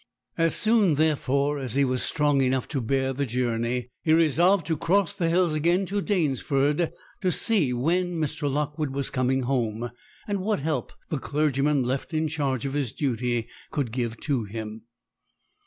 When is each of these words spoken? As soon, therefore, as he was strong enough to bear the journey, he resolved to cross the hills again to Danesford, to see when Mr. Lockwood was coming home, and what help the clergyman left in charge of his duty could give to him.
As 0.35 0.55
soon, 0.55 0.95
therefore, 0.95 1.59
as 1.59 1.75
he 1.75 1.85
was 1.85 2.01
strong 2.01 2.41
enough 2.41 2.67
to 2.69 2.81
bear 2.81 3.13
the 3.13 3.27
journey, 3.27 3.89
he 4.01 4.13
resolved 4.13 4.65
to 4.65 4.75
cross 4.75 5.13
the 5.13 5.29
hills 5.29 5.53
again 5.53 5.85
to 5.85 6.01
Danesford, 6.01 6.91
to 7.21 7.31
see 7.31 7.71
when 7.71 8.15
Mr. 8.19 8.51
Lockwood 8.51 8.89
was 8.95 9.11
coming 9.11 9.43
home, 9.43 9.91
and 10.27 10.41
what 10.41 10.59
help 10.59 10.91
the 11.09 11.19
clergyman 11.19 11.83
left 11.83 12.15
in 12.15 12.27
charge 12.27 12.65
of 12.65 12.73
his 12.73 12.93
duty 12.93 13.47
could 13.69 13.91
give 13.91 14.19
to 14.21 14.45
him. 14.45 14.85